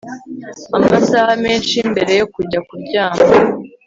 amasaha 0.77 1.31
menshi 1.45 1.77
mbere 1.91 2.11
yo 2.19 2.25
kujya 2.33 2.59
kuryama 2.67 3.21